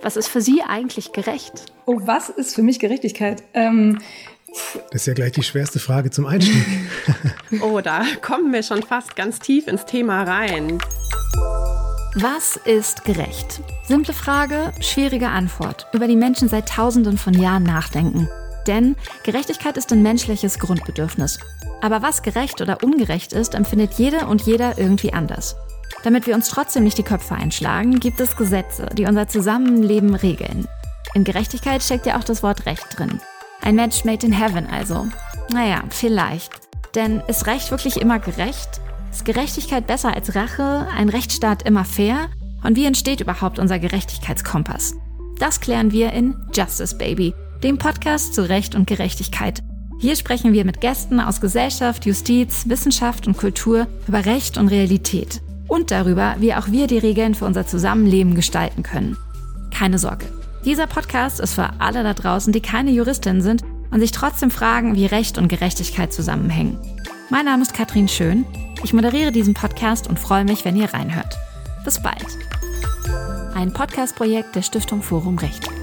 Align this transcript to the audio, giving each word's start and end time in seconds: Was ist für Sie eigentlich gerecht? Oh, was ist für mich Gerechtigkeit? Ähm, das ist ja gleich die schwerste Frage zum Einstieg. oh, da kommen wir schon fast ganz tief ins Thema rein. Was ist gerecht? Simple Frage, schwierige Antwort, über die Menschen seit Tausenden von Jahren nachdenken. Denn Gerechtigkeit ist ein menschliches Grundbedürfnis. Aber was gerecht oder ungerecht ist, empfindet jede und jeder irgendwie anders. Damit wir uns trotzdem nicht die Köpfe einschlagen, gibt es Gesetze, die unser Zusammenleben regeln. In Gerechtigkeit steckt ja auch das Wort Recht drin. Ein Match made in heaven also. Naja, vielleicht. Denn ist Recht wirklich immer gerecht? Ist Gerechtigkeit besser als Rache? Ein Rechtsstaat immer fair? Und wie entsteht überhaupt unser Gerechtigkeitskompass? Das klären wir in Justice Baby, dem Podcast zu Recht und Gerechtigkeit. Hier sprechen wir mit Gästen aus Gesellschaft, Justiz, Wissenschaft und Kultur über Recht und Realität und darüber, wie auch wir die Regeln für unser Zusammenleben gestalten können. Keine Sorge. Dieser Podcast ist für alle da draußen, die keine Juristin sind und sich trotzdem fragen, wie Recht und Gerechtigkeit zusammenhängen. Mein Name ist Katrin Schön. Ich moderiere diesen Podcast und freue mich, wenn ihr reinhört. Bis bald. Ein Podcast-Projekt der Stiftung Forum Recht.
Was 0.00 0.16
ist 0.16 0.28
für 0.28 0.40
Sie 0.40 0.62
eigentlich 0.62 1.12
gerecht? 1.12 1.72
Oh, 1.86 2.00
was 2.04 2.28
ist 2.28 2.54
für 2.54 2.62
mich 2.62 2.78
Gerechtigkeit? 2.78 3.42
Ähm, 3.52 3.98
das 4.92 5.02
ist 5.02 5.06
ja 5.06 5.14
gleich 5.14 5.32
die 5.32 5.42
schwerste 5.42 5.78
Frage 5.80 6.10
zum 6.10 6.26
Einstieg. 6.26 6.64
oh, 7.60 7.80
da 7.80 8.04
kommen 8.22 8.52
wir 8.52 8.62
schon 8.62 8.82
fast 8.82 9.16
ganz 9.16 9.40
tief 9.40 9.66
ins 9.66 9.84
Thema 9.86 10.22
rein. 10.22 10.78
Was 12.14 12.56
ist 12.56 13.04
gerecht? 13.04 13.60
Simple 13.86 14.14
Frage, 14.14 14.72
schwierige 14.80 15.28
Antwort, 15.28 15.86
über 15.92 16.06
die 16.06 16.16
Menschen 16.16 16.48
seit 16.48 16.68
Tausenden 16.68 17.18
von 17.18 17.34
Jahren 17.34 17.64
nachdenken. 17.64 18.28
Denn 18.66 18.96
Gerechtigkeit 19.24 19.76
ist 19.76 19.92
ein 19.92 20.02
menschliches 20.02 20.58
Grundbedürfnis. 20.58 21.38
Aber 21.80 22.02
was 22.02 22.22
gerecht 22.22 22.60
oder 22.60 22.82
ungerecht 22.82 23.32
ist, 23.32 23.54
empfindet 23.54 23.94
jede 23.94 24.26
und 24.26 24.42
jeder 24.42 24.78
irgendwie 24.78 25.12
anders. 25.12 25.56
Damit 26.02 26.26
wir 26.26 26.34
uns 26.34 26.48
trotzdem 26.48 26.84
nicht 26.84 26.98
die 26.98 27.02
Köpfe 27.02 27.34
einschlagen, 27.34 27.98
gibt 27.98 28.20
es 28.20 28.36
Gesetze, 28.36 28.86
die 28.92 29.06
unser 29.06 29.28
Zusammenleben 29.28 30.14
regeln. 30.14 30.66
In 31.14 31.24
Gerechtigkeit 31.24 31.82
steckt 31.82 32.06
ja 32.06 32.18
auch 32.18 32.24
das 32.24 32.42
Wort 32.42 32.66
Recht 32.66 32.86
drin. 32.96 33.20
Ein 33.62 33.74
Match 33.74 34.04
made 34.04 34.24
in 34.24 34.32
heaven 34.32 34.66
also. 34.66 35.08
Naja, 35.52 35.82
vielleicht. 35.90 36.52
Denn 36.94 37.20
ist 37.26 37.46
Recht 37.46 37.70
wirklich 37.70 38.00
immer 38.00 38.18
gerecht? 38.18 38.80
Ist 39.10 39.24
Gerechtigkeit 39.24 39.86
besser 39.86 40.14
als 40.14 40.34
Rache? 40.34 40.86
Ein 40.96 41.08
Rechtsstaat 41.08 41.64
immer 41.64 41.84
fair? 41.84 42.28
Und 42.62 42.76
wie 42.76 42.86
entsteht 42.86 43.20
überhaupt 43.20 43.58
unser 43.58 43.78
Gerechtigkeitskompass? 43.78 44.94
Das 45.38 45.60
klären 45.60 45.92
wir 45.92 46.12
in 46.12 46.36
Justice 46.54 46.96
Baby, 46.96 47.34
dem 47.62 47.78
Podcast 47.78 48.34
zu 48.34 48.48
Recht 48.48 48.74
und 48.74 48.86
Gerechtigkeit. 48.86 49.62
Hier 50.00 50.14
sprechen 50.14 50.52
wir 50.52 50.64
mit 50.64 50.80
Gästen 50.80 51.20
aus 51.20 51.40
Gesellschaft, 51.40 52.06
Justiz, 52.06 52.68
Wissenschaft 52.68 53.26
und 53.26 53.36
Kultur 53.36 53.88
über 54.06 54.24
Recht 54.24 54.58
und 54.58 54.68
Realität 54.68 55.40
und 55.68 55.90
darüber, 55.90 56.36
wie 56.38 56.54
auch 56.54 56.68
wir 56.68 56.86
die 56.86 56.98
Regeln 56.98 57.34
für 57.34 57.44
unser 57.44 57.66
Zusammenleben 57.66 58.34
gestalten 58.34 58.82
können. 58.82 59.16
Keine 59.72 59.98
Sorge. 59.98 60.26
Dieser 60.64 60.86
Podcast 60.86 61.38
ist 61.38 61.54
für 61.54 61.70
alle 61.78 62.02
da 62.02 62.14
draußen, 62.14 62.52
die 62.52 62.60
keine 62.60 62.90
Juristin 62.90 63.42
sind 63.42 63.62
und 63.90 64.00
sich 64.00 64.12
trotzdem 64.12 64.50
fragen, 64.50 64.96
wie 64.96 65.06
Recht 65.06 65.38
und 65.38 65.48
Gerechtigkeit 65.48 66.12
zusammenhängen. 66.12 66.78
Mein 67.30 67.44
Name 67.44 67.62
ist 67.62 67.74
Katrin 67.74 68.08
Schön. 68.08 68.44
Ich 68.82 68.92
moderiere 68.92 69.32
diesen 69.32 69.54
Podcast 69.54 70.08
und 70.08 70.18
freue 70.18 70.44
mich, 70.44 70.64
wenn 70.64 70.76
ihr 70.76 70.92
reinhört. 70.92 71.36
Bis 71.84 72.02
bald. 72.02 72.26
Ein 73.54 73.72
Podcast-Projekt 73.72 74.56
der 74.56 74.62
Stiftung 74.62 75.02
Forum 75.02 75.38
Recht. 75.38 75.77